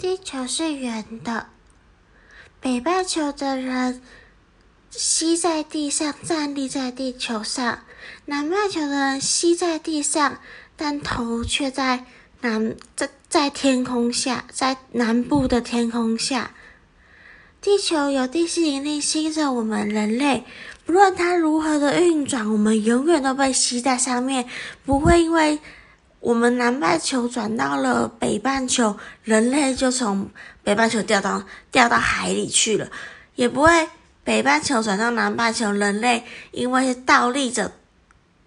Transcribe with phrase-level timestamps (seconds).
[0.00, 1.48] 地球是圆的，
[2.58, 4.00] 北半球的人
[4.88, 7.80] 吸在地上，站立在地球上；
[8.24, 10.38] 南半球的人吸在地上，
[10.74, 12.06] 但头却在
[12.40, 16.52] 南在在天空下，在南部的天空下。
[17.60, 20.46] 地球有地心引力吸着我们人类，
[20.86, 24.48] 不论它如何的运转，我们永远都被吸在上面，
[24.86, 25.58] 不会因为。
[26.20, 30.30] 我们南半球转到了北半球，人类就从
[30.62, 32.90] 北半球掉到掉到海里去了，
[33.34, 33.88] 也不会
[34.22, 37.72] 北半球转到南半球，人类因为是倒立着，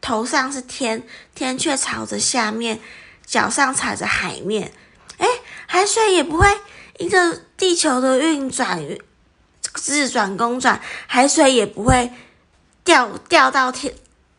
[0.00, 1.02] 头上是天，
[1.34, 2.78] 天却朝着下面，
[3.26, 4.72] 脚上踩着海面，
[5.18, 5.26] 哎，
[5.66, 6.46] 海水也不会
[6.98, 8.80] 因着地球的运转，
[9.74, 12.12] 自转公转，海水也不会
[12.84, 13.92] 掉掉到天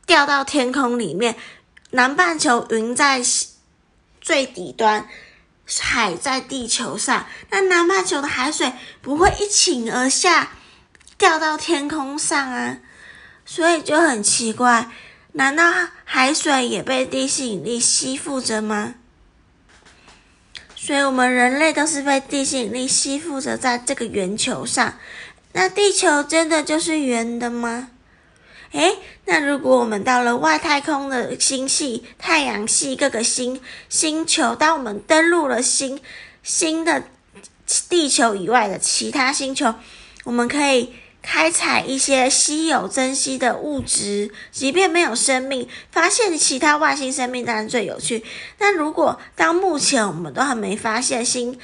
[0.06, 1.36] 掉到天空里面。
[1.92, 3.22] 南半球云在
[4.20, 5.08] 最底端，
[5.80, 7.26] 海在地球上。
[7.50, 10.52] 那南半球的海水不会一倾而下，
[11.18, 12.80] 掉到天空上啊，
[13.46, 14.92] 所以就很奇怪。
[15.34, 15.72] 难道
[16.04, 18.96] 海水也被地心引力吸附着吗？
[20.76, 24.96] 所以我们人类都是被地心引力吸附着在这个圆球上。
[25.54, 27.90] 那地球真的就是圆的吗？
[28.72, 36.00] 诶，那如果我们到了外太空的星系、太阳系各个星星球，当我们登陆了新
[36.44, 37.04] 新的
[37.90, 39.74] 地球以外的其他星球，
[40.26, 48.24] 我们可以开采一些稀有珍稀的物质，即便没有生命，发现其他外星生命当然最有趣。
[48.60, 51.58] 那如果当目前我们都还没发现新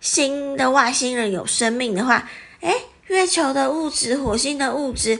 [0.00, 2.28] 新的外星人有生命的话，
[2.60, 2.74] 诶，
[3.06, 5.18] 月球的物质、火星的物质。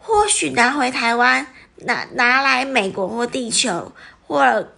[0.00, 3.92] 或许拿回台湾，拿拿来美国或地球，
[4.26, 4.68] 或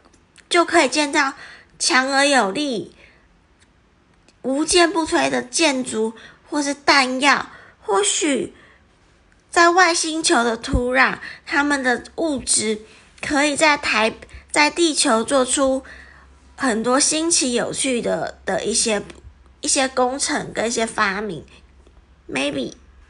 [0.50, 1.32] 就可以建造
[1.78, 2.94] 强而有力、
[4.42, 6.12] 无坚不摧的建筑，
[6.50, 7.46] 或是弹药。
[7.80, 8.54] 或许
[9.50, 12.82] 在外星球的土壤，他们的物质
[13.20, 14.14] 可以在台
[14.50, 15.82] 在地球做出
[16.56, 19.02] 很多新奇有趣的的一些
[19.60, 21.44] 一些工程跟一些发明
[22.30, 22.74] ，maybe。